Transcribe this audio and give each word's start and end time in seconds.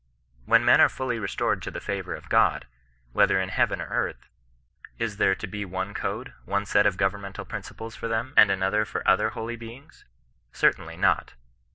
139 0.47 0.51
When 0.51 0.65
men 0.65 0.83
are 0.83 0.89
fully 0.89 1.19
restored 1.19 1.61
to 1.61 1.69
the 1.69 1.79
favour 1.79 2.15
of 2.15 2.27
God, 2.27 2.65
whe 3.13 3.27
ther 3.27 3.39
in 3.39 3.49
heaven 3.49 3.79
or 3.79 3.85
earth, 3.89 4.29
is 4.97 5.17
there 5.17 5.35
to 5.35 5.45
be 5.45 5.63
one 5.63 5.93
code, 5.93 6.33
one 6.43 6.65
set 6.65 6.87
of 6.87 6.97
governmental 6.97 7.45
principles 7.45 7.95
for 7.95 8.07
them, 8.07 8.33
and 8.35 8.49
another 8.49 8.83
for 8.83 9.07
other 9.07 9.29
holy 9.29 9.57
beings 9.57 10.05
1 10.49 10.53
Certainly 10.55 10.97
not. 10.97 11.33